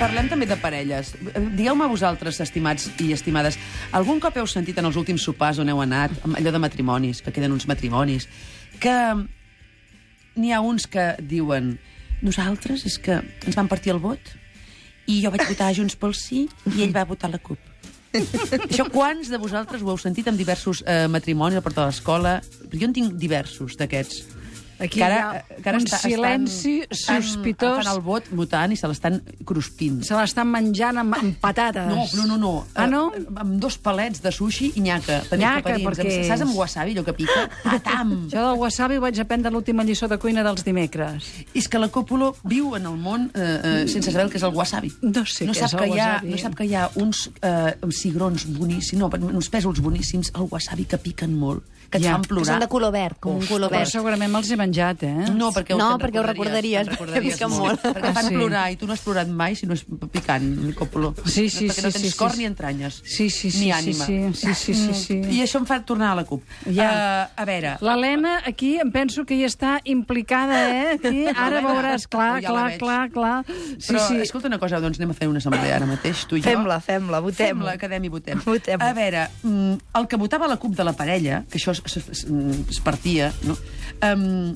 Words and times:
Parlem 0.00 0.30
també 0.30 0.46
de 0.48 0.56
parelles. 0.56 1.10
Digueu-me 1.58 1.84
vosaltres, 1.90 2.38
estimats 2.40 2.86
i 3.04 3.10
estimades, 3.12 3.58
algun 3.92 4.20
cop 4.22 4.38
heu 4.40 4.46
sentit 4.48 4.78
en 4.80 4.88
els 4.88 4.96
últims 4.96 5.26
sopars 5.28 5.60
on 5.60 5.68
heu 5.68 5.82
anat, 5.84 6.14
allò 6.24 6.54
de 6.54 6.62
matrimonis, 6.62 7.20
que 7.20 7.34
queden 7.36 7.52
uns 7.52 7.68
matrimonis, 7.68 8.24
que 8.80 8.96
n'hi 10.40 10.54
ha 10.56 10.62
uns 10.64 10.88
que 10.88 11.12
diuen 11.20 11.74
nosaltres 12.24 12.86
és 12.88 12.96
que 12.96 13.20
ens 13.20 13.56
van 13.56 13.68
partir 13.68 13.92
el 13.92 14.00
vot 14.00 14.32
i 15.10 15.20
jo 15.20 15.32
vaig 15.32 15.44
votar 15.48 15.72
Junts 15.76 15.96
pel 16.00 16.16
Sí 16.16 16.46
i 16.72 16.84
ell 16.84 16.96
va 16.96 17.04
votar 17.08 17.28
la 17.32 17.40
CUP. 17.42 17.58
Això 18.16 18.88
quants 18.90 19.28
de 19.30 19.38
vosaltres 19.38 19.84
ho 19.84 19.92
heu 19.92 20.00
sentit 20.00 20.28
amb 20.32 20.40
diversos 20.40 20.80
eh, 20.86 21.06
matrimonis 21.12 21.60
a 21.60 21.62
porta 21.64 21.84
de 21.84 21.92
l'escola? 21.92 22.38
Jo 22.72 22.88
en 22.88 22.96
tinc 22.96 23.16
diversos 23.20 23.76
d'aquests. 23.78 24.24
Aquí 24.80 24.98
Que 24.98 25.04
ara- 25.04 25.16
hi 25.16 25.20
ha 25.54 25.62
que 25.62 25.68
ara 25.68 25.78
un 25.78 25.84
està- 25.84 25.98
silenci 26.00 26.82
estan- 26.88 27.22
sospitós. 27.22 27.84
Fan 27.84 27.94
el 27.94 28.00
vot 28.00 28.24
votant 28.32 28.72
i 28.72 28.76
se 28.76 28.88
l'estan 28.88 29.22
cruspint. 29.44 30.02
Se 30.02 30.14
l'estan 30.16 30.48
menjant 30.48 30.96
amb, 30.98 31.14
amb 31.14 31.36
patates. 31.38 31.86
No, 31.86 32.06
no, 32.16 32.26
no, 32.26 32.36
no. 32.38 32.66
Ah, 32.74 32.86
no? 32.86 33.12
Eh, 33.14 33.24
amb 33.36 33.60
dos 33.60 33.76
palets 33.78 34.22
de 34.22 34.32
sushi 34.32 34.72
i 34.76 34.80
nyaca. 34.80 35.22
Nyaca, 35.36 35.76
perquè 35.78 36.06
Amb- 36.06 36.26
Saps 36.30 36.40
amb 36.42 36.54
wasabi, 36.56 36.94
allò 36.96 37.04
que 37.04 37.12
pica? 37.12 37.48
Atam! 37.64 38.28
Jo 38.32 38.40
del 38.48 38.58
wasabi 38.58 38.96
ho 38.96 39.00
vaig 39.04 39.18
aprendre 39.20 39.50
l'última 39.52 39.84
lliçó 39.84 40.08
de 40.08 40.18
cuina 40.18 40.42
dels 40.42 40.64
dimecres. 40.64 41.24
És 41.54 41.68
que 41.68 41.78
la 41.78 41.88
Còpolo 41.90 42.34
viu 42.44 42.74
en 42.76 42.86
el 42.86 42.96
món 42.96 43.30
eh, 43.34 43.60
eh, 43.84 43.88
sense 43.88 44.10
saber 44.10 44.26
el 44.26 44.30
que 44.30 44.38
és 44.38 44.42
el 44.44 44.54
wasabi. 44.54 44.92
No 45.02 45.24
sé 45.26 45.44
no 45.46 45.52
què 45.52 45.58
sap 45.60 45.68
és 45.68 45.74
el 45.74 45.80
que 45.80 45.86
hi 45.96 45.98
ha, 46.00 46.06
wasabi. 46.14 46.30
No 46.30 46.38
sap 46.38 46.54
que 46.54 46.64
hi 46.64 46.74
ha 46.74 46.90
uns 46.96 47.30
eh, 47.42 47.74
cigrons 47.90 48.46
boníssims, 48.46 48.98
no, 49.00 49.10
uns 49.36 49.50
pèsols 49.50 49.80
boníssims, 49.80 50.32
el 50.34 50.48
wasabi 50.50 50.84
que 50.86 50.96
piquen 50.98 51.34
molt, 51.38 51.62
que 51.90 51.98
et 51.98 52.04
Ja. 52.04 52.12
fan 52.12 52.22
Que 52.22 52.28
plorar. 52.28 52.46
són 52.46 52.60
de 52.60 52.68
color 52.68 52.92
verd, 52.92 53.16
com 53.18 53.36
un 53.36 53.46
color 53.46 53.68
Però 53.70 53.78
verd. 53.80 53.90
segurament 53.90 54.30
me'ls 54.32 54.50
he 54.50 54.56
menjat, 54.56 54.69
eh? 55.06 55.30
No, 55.34 55.50
perquè, 55.54 55.76
No, 55.76 55.98
perquè 55.98 56.20
ho 56.20 56.24
recordaries, 56.26 56.88
te'n 56.88 56.96
perquè 56.98 57.48
molt. 57.48 57.80
Perquè 57.82 58.10
Ah, 58.10 58.14
fan 58.16 58.28
sí. 58.28 58.34
plorar, 58.34 58.64
i 58.72 58.76
tu 58.76 58.86
no 58.86 58.92
has 58.94 59.00
plorat 59.04 59.28
mai 59.28 59.54
si 59.56 59.66
no 59.66 59.74
és 59.74 59.84
picant, 60.12 60.46
el 60.66 60.74
còpolo. 60.74 61.12
Sí, 61.24 61.48
sí, 61.50 61.68
perquè 61.68 61.82
no 61.84 61.90
sí, 61.90 61.98
tens 62.00 62.12
sí, 62.12 62.18
cor 62.18 62.32
sí. 62.32 62.38
ni 62.38 62.44
entranyes. 62.48 63.00
Sí, 63.04 63.28
sí, 63.30 63.50
sí, 63.50 63.58
Ni 63.58 63.64
sí, 63.66 63.70
ànima. 63.72 64.04
sí, 64.06 64.18
sí, 64.34 64.54
sí, 64.54 64.74
sí, 64.74 64.94
sí. 64.94 65.18
I 65.36 65.42
això 65.44 65.60
em 65.60 65.66
fa 65.66 65.80
tornar 65.84 66.12
a 66.12 66.20
la 66.20 66.24
CUP. 66.24 66.42
Ja. 66.66 66.90
Uh, 66.90 67.40
a 67.42 67.44
veure... 67.48 67.76
L'Helena 67.80 68.40
aquí 68.46 68.76
em 68.80 68.90
penso 68.92 69.24
que 69.24 69.34
hi 69.34 69.44
està 69.48 69.78
implicada, 69.84 70.60
eh? 70.70 70.98
Aquí, 70.98 71.26
ara 71.46 71.60
veuràs, 71.64 72.06
clar, 72.10 72.40
ja 72.42 72.52
la 72.52 72.66
clar, 72.78 73.10
clar, 73.10 73.10
clar. 73.10 73.56
Sí, 73.78 73.92
Però, 73.92 74.06
sí. 74.08 74.20
escolta 74.22 74.48
una 74.48 74.58
cosa, 74.58 74.80
doncs 74.80 74.98
anem 75.00 75.10
a 75.14 75.18
fer 75.18 75.28
una 75.30 75.38
assemblea 75.42 75.76
ara 75.76 75.86
mateix, 75.88 76.24
tu 76.30 76.36
i 76.38 76.42
jo. 76.42 76.48
Fem-la, 76.50 76.80
fem-la, 76.84 77.20
votem. 77.24 77.54
Fem-la, 77.54 77.76
quedem 77.80 78.04
i 78.04 78.12
votem. 78.12 78.40
Votem. 78.50 78.80
A 78.82 78.92
veure, 78.96 79.26
mm, 79.42 79.74
el 80.00 80.06
que 80.10 80.16
votava 80.20 80.48
la 80.50 80.56
CUP 80.60 80.74
de 80.76 80.84
la 80.84 80.92
parella, 80.98 81.44
que 81.50 81.58
això 81.60 81.70
es, 81.76 81.82
es, 81.86 82.08
es, 82.08 82.24
es 82.68 82.80
partia, 82.84 83.32
no? 83.46 83.56
Um, 84.02 84.54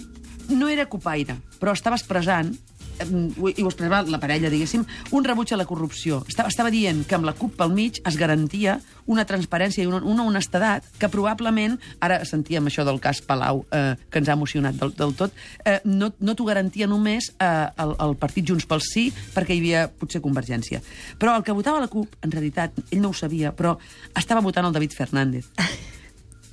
no 0.51 0.69
era 0.69 0.89
copaire, 0.91 1.39
però 1.61 1.73
estava 1.73 1.97
expressant 1.97 2.55
em, 2.99 3.31
i 3.35 3.63
ho 3.63 3.69
expressava 3.69 4.03
la 4.11 4.21
parella, 4.23 4.51
diguéssim, 4.53 4.85
un 5.17 5.25
rebuig 5.27 5.53
a 5.53 5.59
la 5.59 5.67
corrupció. 5.69 6.23
Estava, 6.29 6.51
estava 6.53 6.73
dient 6.73 7.05
que 7.09 7.17
amb 7.17 7.27
la 7.27 7.35
CUP 7.37 7.57
pel 7.59 7.73
mig 7.75 8.01
es 8.07 8.19
garantia 8.21 8.79
una 9.11 9.27
transparència 9.29 9.85
i 9.85 9.89
una, 9.89 10.01
una 10.07 10.25
honestedat 10.25 10.87
que 11.01 11.11
probablement, 11.13 11.77
ara 12.05 12.23
sentíem 12.29 12.71
això 12.71 12.87
del 12.87 13.01
cas 13.05 13.21
Palau, 13.25 13.65
eh, 13.75 13.95
que 14.11 14.23
ens 14.23 14.31
ha 14.31 14.39
emocionat 14.39 14.79
del, 14.81 14.95
del 14.97 15.15
tot, 15.19 15.35
eh, 15.65 15.81
no, 15.85 16.13
no 16.21 16.37
t'ho 16.37 16.47
garantia 16.49 16.89
només 16.91 17.31
eh, 17.35 17.49
el, 17.85 17.97
el 18.07 18.17
partit 18.21 18.47
Junts 18.49 18.69
pel 18.71 18.85
Sí, 18.85 19.09
perquè 19.35 19.57
hi 19.57 19.63
havia 19.63 19.87
potser 19.89 20.23
Convergència. 20.25 20.81
Però 21.21 21.35
el 21.37 21.45
que 21.45 21.57
votava 21.57 21.83
la 21.83 21.91
CUP, 21.91 22.17
en 22.25 22.33
realitat, 22.33 22.79
ell 22.91 23.03
no 23.03 23.13
ho 23.13 23.17
sabia, 23.17 23.53
però 23.57 23.77
estava 24.17 24.45
votant 24.45 24.71
el 24.71 24.77
David 24.77 24.97
Fernández. 24.97 25.51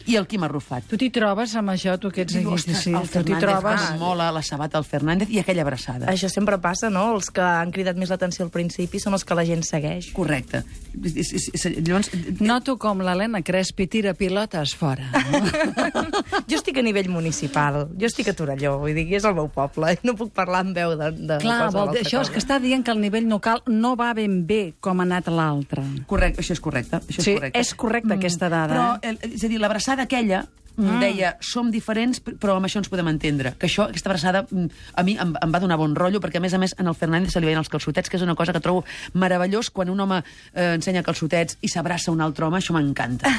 I 0.08 0.16
el 0.18 0.28
Quim 0.28 0.44
Arrufat. 0.48 0.86
Tu 0.90 0.98
t'hi 0.98 1.10
trobes 1.14 1.56
amb 1.60 1.70
això, 1.74 1.98
tu 2.02 2.10
que 2.12 2.24
ets 2.26 2.36
aquí? 2.36 2.46
Ostres, 2.46 2.82
sí, 2.86 2.92
el 2.94 3.08
tu 3.10 3.22
t'hi 3.24 3.34
Fernández, 3.36 3.62
trobes... 3.62 4.00
mola 4.00 4.32
la 4.32 4.42
sabata 4.42 4.78
al 4.80 4.86
Fernández 4.86 5.30
i 5.30 5.40
aquella 5.40 5.62
abraçada. 5.66 6.08
Això 6.12 6.30
sempre 6.32 6.58
passa, 6.64 6.90
no? 6.90 7.08
Els 7.16 7.30
que 7.32 7.42
han 7.42 7.72
cridat 7.72 7.98
més 8.00 8.10
l'atenció 8.10 8.46
al 8.46 8.52
principi 8.54 9.00
són 9.00 9.14
els 9.18 9.24
que 9.28 9.36
la 9.38 9.46
gent 9.46 9.64
segueix. 9.68 10.12
Correcte. 10.16 10.64
Llavors, 10.96 12.10
Noto 12.42 12.78
com 12.82 13.02
l'Helena 13.04 13.42
Crespi 13.46 13.88
tira 13.88 14.14
pilotes 14.18 14.76
fora. 14.76 15.08
Jo 16.52 16.58
estic 16.58 16.78
a 16.80 16.84
nivell 16.84 17.08
municipal, 17.12 17.86
jo 18.00 18.08
estic 18.08 18.28
a 18.32 18.34
Torelló, 18.36 18.74
vull 18.82 18.96
dir, 18.96 19.06
és 19.16 19.24
el 19.28 19.36
meu 19.38 19.48
poble, 19.54 19.94
i 19.96 20.00
no 20.08 20.14
puc 20.20 20.32
parlar 20.36 20.62
amb 20.66 20.76
veu 20.76 20.94
de, 21.00 21.10
de 21.16 21.38
Clar, 21.44 21.70
vol 21.74 21.92
dir, 21.94 22.02
això 22.06 22.22
és 22.26 22.32
que 22.34 22.40
està 22.42 22.58
dient 22.64 22.84
que 22.86 22.92
el 22.94 23.00
nivell 23.04 23.28
local 23.32 23.62
no 23.72 23.94
va 24.00 24.12
ben 24.18 24.42
bé 24.48 24.74
com 24.84 25.00
ha 25.00 25.06
anat 25.08 25.30
l'altre. 25.32 25.84
Correcte, 26.10 26.42
això 26.44 26.56
és 26.58 26.62
correcte. 26.64 27.00
Això 27.02 27.24
Sí, 27.24 27.32
és 27.34 27.38
correcte. 27.40 27.60
és 27.64 27.74
correcta 27.84 28.14
aquesta 28.18 28.50
dada, 28.52 28.74
Però, 28.74 28.88
eh? 29.00 29.14
el, 29.14 29.34
és 29.36 29.44
a 29.46 29.48
dir, 29.52 29.60
l'abraçada 29.62 29.91
aquella 30.00 30.46
mm. 30.76 31.00
deia, 31.02 31.32
som 31.44 31.72
diferents, 31.72 32.22
però 32.22 32.56
amb 32.58 32.68
això 32.68 32.82
ens 32.82 32.90
podem 32.92 33.10
entendre. 33.12 33.54
Que 33.60 33.68
això, 33.70 33.88
aquesta 33.90 34.12
abraçada, 34.12 34.44
mm, 34.50 34.84
a 34.96 35.04
mi 35.08 35.18
em, 35.20 35.34
em 35.42 35.54
va 35.54 35.62
donar 35.64 35.80
bon 35.82 35.96
rotllo, 35.98 36.22
perquè, 36.24 36.40
a 36.40 36.46
més 36.46 36.54
a 36.54 36.62
més, 36.62 36.76
en 36.80 36.88
el 36.88 36.98
Fernández 36.98 37.34
se 37.34 37.42
li 37.42 37.50
veien 37.50 37.62
els 37.62 37.72
calçotets, 37.72 38.10
que 38.10 38.18
és 38.20 38.26
una 38.26 38.36
cosa 38.36 38.54
que 38.54 38.64
trobo 38.64 38.86
meravellós 39.14 39.72
quan 39.72 39.90
un 39.90 40.00
home 40.00 40.22
eh, 40.22 40.74
ensenya 40.76 41.04
calçotets 41.04 41.60
i 41.62 41.72
s'abraça 41.72 42.14
un 42.14 42.22
altre 42.22 42.48
home, 42.48 42.62
això 42.62 42.76
m'encanta. 42.78 43.32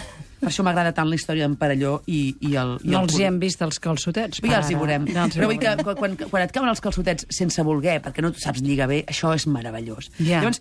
Per 0.43 0.51
això 0.51 0.65
m'agrada 0.67 0.91
tant 0.91 1.07
la 1.07 1.15
història 1.15 1.47
d'en 1.47 1.55
Parelló 1.55 2.01
i, 2.11 2.35
i 2.43 2.57
el... 2.59 2.75
I 2.83 2.91
No 2.91 3.05
el 3.05 3.07
els 3.07 3.19
hi 3.21 3.29
hem 3.29 3.39
vist 3.39 3.63
els 3.63 3.79
calçotets. 3.79 4.43
per 4.43 4.51
Ja 4.51 4.59
els 4.59 4.73
hi 4.73 4.79
veurem. 4.79 5.07
Ja 5.07 5.29
els 5.29 5.37
hi 5.37 5.39
Però 5.39 5.51
vull 5.53 5.61
que 5.63 5.75
quan, 5.87 6.17
quan, 6.19 6.43
et 6.43 6.55
cauen 6.57 6.73
els 6.73 6.83
calçotets 6.83 7.29
sense 7.31 7.63
voler, 7.63 8.01
perquè 8.03 8.25
no 8.27 8.33
saps 8.35 8.65
lligar 8.67 8.91
bé, 8.91 9.05
això 9.07 9.31
és 9.37 9.47
meravellós. 9.47 10.11
Ja. 10.19 10.43
Llavors, 10.43 10.59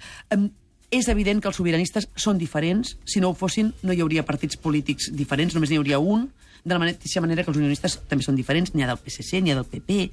és 0.92 1.08
evident 1.08 1.40
que 1.42 1.48
els 1.50 1.58
sobiranistes 1.58 2.10
són 2.20 2.38
diferents. 2.38 2.98
Si 3.08 3.24
no 3.24 3.32
ho 3.32 3.38
fossin, 3.38 3.72
no 3.82 3.96
hi 3.96 4.04
hauria 4.04 4.28
partits 4.28 4.60
polítics 4.60 5.10
diferents, 5.16 5.56
només 5.56 5.72
n'hi 5.72 5.80
hauria 5.80 6.04
un. 6.04 6.28
De 6.62 6.76
la 6.76 6.82
mateixa 6.84 7.24
manera 7.24 7.42
que 7.42 7.50
els 7.50 7.58
unionistes 7.58 7.96
també 8.10 8.22
són 8.22 8.36
diferents, 8.38 8.76
n'hi 8.76 8.84
ha 8.86 8.92
del 8.92 9.00
PSC, 9.02 9.40
n'hi 9.42 9.50
ha 9.50 9.58
del 9.58 9.66
PP, 9.66 10.12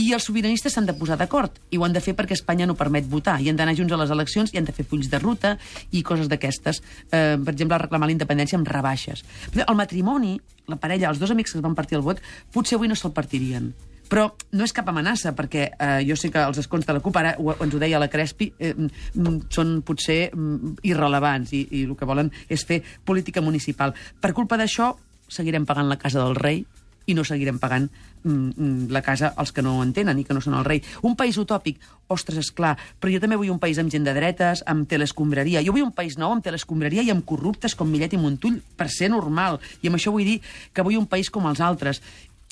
i 0.00 0.08
els 0.16 0.26
sobiranistes 0.26 0.74
s'han 0.74 0.88
de 0.88 0.96
posar 0.98 1.14
d'acord, 1.20 1.60
i 1.70 1.78
ho 1.78 1.84
han 1.86 1.94
de 1.94 2.02
fer 2.02 2.16
perquè 2.18 2.34
Espanya 2.34 2.66
no 2.66 2.74
permet 2.74 3.06
votar, 3.06 3.36
i 3.38 3.52
han 3.52 3.60
d'anar 3.60 3.76
junts 3.78 3.94
a 3.94 4.00
les 4.00 4.10
eleccions, 4.10 4.50
i 4.50 4.58
han 4.58 4.66
de 4.66 4.74
fer 4.74 4.88
fulls 4.90 5.06
de 5.12 5.22
ruta 5.22 5.54
i 5.94 6.02
coses 6.02 6.26
d'aquestes. 6.32 6.82
Eh, 7.12 7.38
per 7.38 7.54
exemple, 7.54 7.78
reclamar 7.78 8.10
la 8.10 8.16
independència 8.16 8.58
amb 8.58 8.66
rebaixes. 8.66 9.22
El 9.54 9.78
matrimoni, 9.78 10.40
la 10.66 10.80
parella, 10.82 11.12
els 11.14 11.22
dos 11.22 11.30
amics 11.30 11.54
que 11.54 11.62
es 11.62 11.66
van 11.68 11.78
partir 11.78 12.00
el 12.00 12.02
vot, 12.02 12.18
potser 12.50 12.80
avui 12.80 12.90
no 12.90 12.98
se'l 12.98 13.14
partirien. 13.14 13.70
Però 14.14 14.28
no 14.54 14.62
és 14.62 14.70
cap 14.70 14.86
amenaça, 14.86 15.32
perquè 15.34 15.64
eh, 15.72 16.02
jo 16.06 16.14
sé 16.14 16.28
que 16.30 16.38
els 16.38 16.60
escons 16.62 16.86
de 16.86 16.94
la 16.94 17.00
CUP, 17.02 17.16
ara 17.18 17.32
ho, 17.34 17.48
ens 17.64 17.74
ho 17.74 17.80
deia 17.82 17.98
la 17.98 18.06
Crespi, 18.06 18.46
eh, 18.62 18.70
mm, 18.70 19.48
són 19.50 19.80
potser 19.82 20.28
mm, 20.28 20.76
irrelevants 20.86 21.50
i, 21.50 21.64
i 21.74 21.80
el 21.88 21.96
que 21.98 22.06
volen 22.06 22.30
és 22.46 22.62
fer 22.62 22.78
política 23.02 23.42
municipal. 23.42 23.90
Per 24.22 24.30
culpa 24.36 24.54
d'això, 24.60 24.92
seguirem 25.26 25.66
pagant 25.66 25.90
la 25.90 25.98
casa 25.98 26.22
del 26.22 26.38
rei 26.38 26.62
i 27.10 27.14
no 27.18 27.24
seguirem 27.26 27.58
pagant 27.58 27.88
mm, 27.90 28.52
mm, 28.54 28.84
la 28.94 29.02
casa 29.02 29.32
als 29.36 29.50
que 29.52 29.64
no 29.66 29.74
ho 29.76 29.82
entenen 29.82 30.20
i 30.20 30.24
que 30.24 30.36
no 30.36 30.42
són 30.44 30.54
el 30.60 30.64
rei. 30.68 30.84
Un 31.02 31.16
país 31.18 31.34
utòpic, 31.40 31.80
ostres, 32.14 32.38
és 32.40 32.52
clar, 32.54 32.76
però 33.00 33.12
jo 33.12 33.20
també 33.20 33.40
vull 33.40 33.50
un 33.52 33.58
país 33.60 33.80
amb 33.82 33.92
gent 33.92 34.06
de 34.06 34.14
dretes, 34.14 34.62
amb 34.70 34.86
telescombraria. 34.88 35.64
Jo 35.66 35.74
vull 35.74 35.88
un 35.88 35.94
país 35.96 36.14
nou 36.20 36.32
amb 36.32 36.44
telescombraria 36.44 37.02
i 37.02 37.10
amb 37.12 37.26
corruptes 37.26 37.74
com 37.74 37.90
Millet 37.90 38.14
i 38.14 38.20
Montull, 38.20 38.60
per 38.78 38.88
ser 38.94 39.10
normal. 39.12 39.58
I 39.82 39.90
amb 39.90 39.98
això 39.98 40.14
vull 40.14 40.30
dir 40.30 40.38
que 40.72 40.86
vull 40.86 41.02
un 41.02 41.10
país 41.10 41.34
com 41.34 41.50
els 41.50 41.60
altres. 41.64 42.00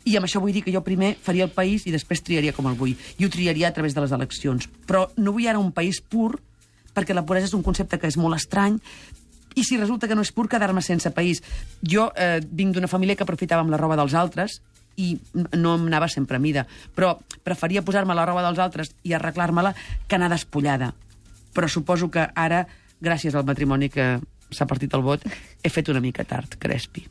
I 0.04 0.16
amb 0.18 0.26
això 0.26 0.40
vull 0.42 0.54
dir 0.54 0.64
que 0.66 0.74
jo 0.74 0.82
primer 0.82 1.14
faria 1.22 1.46
el 1.46 1.54
país 1.54 1.86
i 1.86 1.94
després 1.94 2.24
triaria 2.26 2.54
com 2.56 2.66
el 2.66 2.78
vull. 2.78 2.94
I 3.18 3.26
ho 3.26 3.30
triaria 3.30 3.68
a 3.68 3.74
través 3.74 3.94
de 3.94 4.02
les 4.02 4.12
eleccions. 4.12 4.68
Però 4.86 5.06
no 5.16 5.34
vull 5.34 5.46
ara 5.46 5.62
un 5.62 5.72
país 5.72 6.00
pur, 6.02 6.40
perquè 6.92 7.14
la 7.14 7.24
puresa 7.26 7.48
és 7.48 7.54
un 7.56 7.62
concepte 7.62 7.98
que 7.98 8.10
és 8.10 8.18
molt 8.18 8.36
estrany, 8.36 8.80
i 9.54 9.64
si 9.64 9.76
resulta 9.76 10.08
que 10.08 10.16
no 10.16 10.24
és 10.24 10.32
pur, 10.32 10.48
quedar-me 10.48 10.82
sense 10.82 11.10
país. 11.12 11.42
Jo 11.84 12.10
eh, 12.16 12.40
vinc 12.40 12.74
d'una 12.74 12.88
família 12.88 13.16
que 13.16 13.26
aprofitava 13.26 13.64
amb 13.64 13.72
la 13.72 13.80
roba 13.80 13.98
dels 14.00 14.14
altres 14.16 14.60
i 14.96 15.14
no 15.56 15.76
em 15.76 15.86
anava 15.88 16.08
sempre 16.08 16.36
a 16.36 16.42
mida, 16.42 16.66
però 16.96 17.14
preferia 17.44 17.84
posar-me 17.84 18.16
la 18.16 18.26
roba 18.28 18.42
dels 18.44 18.60
altres 18.60 18.92
i 19.04 19.14
arreglar-me-la 19.16 19.74
que 20.08 20.16
anar 20.16 20.30
despullada. 20.32 20.92
Però 21.52 21.69
suposo 21.69 22.10
que 22.12 22.26
ara, 22.34 22.66
gràcies 23.00 23.34
al 23.36 23.48
matrimoni 23.48 23.88
que 23.92 24.19
s'ha 24.52 24.66
partit 24.66 24.92
el 24.94 25.02
vot, 25.02 25.22
he 25.62 25.70
fet 25.70 25.88
una 25.88 26.00
mica 26.00 26.24
tard, 26.24 26.56
Crespi. 26.58 27.04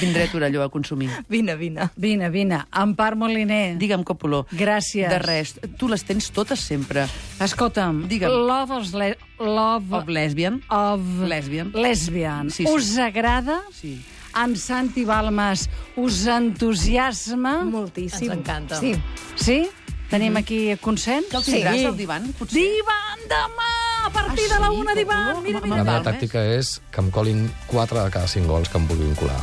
Vindré 0.00 0.24
a 0.24 0.30
Torelló 0.32 0.62
a 0.62 0.68
consumir. 0.70 1.10
Vine, 1.28 1.56
vine. 1.56 1.90
Vine, 1.96 2.30
vine. 2.30 2.62
Empar 2.72 3.16
Moliner. 3.16 3.76
Digue'm, 3.78 4.04
Copoló. 4.04 4.46
Gràcies. 4.52 5.08
De 5.10 5.18
res. 5.18 5.54
Tu 5.78 5.88
les 5.88 6.04
tens 6.04 6.30
totes 6.32 6.60
sempre. 6.60 7.06
Escolta'm, 7.40 8.06
Digue'm. 8.08 8.30
Love 8.46 8.70
of, 8.78 8.94
le 8.94 9.16
love 9.38 9.92
Of 9.92 10.08
lesbian. 10.08 10.62
of 10.68 11.00
Lesbian. 11.26 11.72
lesbian. 11.74 12.50
Sí, 12.50 12.64
sí. 12.64 12.70
Us 12.72 12.96
agrada? 12.98 13.60
Sí. 13.72 14.00
En 14.36 14.54
Santi 14.56 15.04
Balmes 15.04 15.68
us 15.96 16.26
entusiasma? 16.26 17.64
Moltíssim. 17.64 18.30
Ens 18.30 18.38
encanta. 18.38 18.78
Sí. 18.78 18.94
Sí? 19.34 19.68
Tenim 20.10 20.36
aquí 20.36 20.76
consens? 20.82 21.26
Que 21.30 21.36
el 21.38 21.44
tindràs, 21.46 21.84
el 21.86 21.96
divan, 21.98 22.24
potser? 22.38 22.58
Divan 22.58 23.26
demà! 23.30 23.69
A 24.10 24.24
partir 24.26 24.44
Ah, 24.50 24.54
de 24.54 24.60
la 24.60 24.68
sí? 24.70 24.76
una, 24.80 24.94
divan! 24.94 25.42
Mira, 25.42 25.60
mira. 25.60 25.76
La 25.76 25.84
meva 25.84 25.92
Val, 26.00 26.04
tàctica 26.04 26.42
és 26.58 26.80
que 26.90 27.00
em 27.00 27.10
colin 27.10 27.46
4 27.66 28.02
de 28.04 28.10
cada 28.10 28.26
5 28.28 28.46
gols 28.50 28.68
que 28.68 28.78
em 28.78 28.86
vulguin 28.86 29.14
colar. 29.14 29.40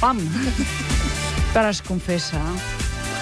Pam! 0.00 0.18
Però 1.54 1.68
es 1.68 1.80
confessa. 1.82 2.40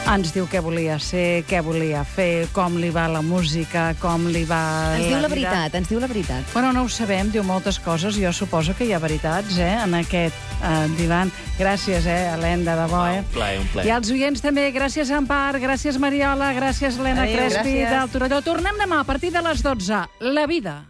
Ens 0.08 0.30
diu 0.32 0.46
què 0.48 0.62
volia 0.64 0.94
ser, 1.02 1.42
què 1.44 1.58
volia 1.60 2.00
fer, 2.08 2.46
com 2.56 2.78
li 2.80 2.88
va 2.88 3.04
la 3.12 3.20
música, 3.20 3.90
com 4.00 4.24
li 4.32 4.40
va 4.48 4.94
Ens 4.96 5.04
diu 5.04 5.18
la 5.20 5.28
vida. 5.28 5.50
veritat, 5.50 5.74
ens 5.76 5.88
diu 5.90 6.00
la 6.00 6.08
veritat. 6.08 6.48
Bueno, 6.54 6.72
no 6.72 6.86
ho 6.86 6.88
sabem, 6.88 7.28
diu 7.30 7.44
moltes 7.44 7.78
coses. 7.78 8.16
Jo 8.16 8.32
suposo 8.32 8.72
que 8.74 8.86
hi 8.88 8.94
ha 8.96 8.98
veritats, 8.98 9.58
eh, 9.58 9.68
en 9.84 9.94
aquest 10.00 10.34
eh, 10.64 10.88
divan. 10.96 11.30
Gràcies, 11.58 12.06
eh, 12.08 12.32
Helena, 12.32 12.64
de 12.74 12.80
debò, 12.82 13.04
eh? 13.12 13.18
Un 13.20 13.32
plaer, 13.34 13.60
un 13.60 13.66
plaer. 13.68 13.86
I 13.86 13.90
als 13.90 14.10
oients 14.10 14.40
també, 14.40 14.72
gràcies, 14.72 15.10
Empar, 15.12 15.60
gràcies, 15.60 15.98
Mariola, 16.00 16.54
gràcies, 16.56 16.96
Helena 16.98 17.22
Adéu, 17.28 17.36
Crespi, 17.36 17.74
gràcies. 17.76 17.90
del 17.90 18.08
Torelló. 18.08 18.40
Tornem 18.42 18.80
demà 18.80 19.00
a 19.00 19.04
partir 19.04 19.30
de 19.30 19.42
les 19.42 19.62
12. 19.62 20.06
La 20.20 20.46
vida. 20.46 20.86